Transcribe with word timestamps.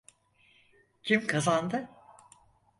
Kim 1.03 1.27
kazandı? 1.27 1.89